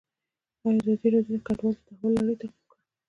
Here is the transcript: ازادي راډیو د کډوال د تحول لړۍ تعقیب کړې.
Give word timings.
ازادي 0.69 1.07
راډیو 1.13 1.37
د 1.39 1.43
کډوال 1.47 1.75
د 1.77 1.79
تحول 1.87 2.11
لړۍ 2.19 2.35
تعقیب 2.41 2.65
کړې. 2.71 2.83